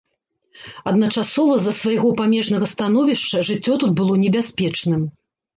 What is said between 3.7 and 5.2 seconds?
тут было небяспечным.